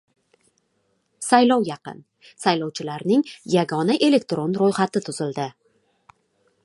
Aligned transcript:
Saylov 1.25 1.65
yaqin- 1.67 1.99
saylovchilarning 2.45 3.23
yagona 3.57 3.99
elektron 4.09 4.59
ro‘yxati 4.63 5.05
tuzildi. 5.11 5.47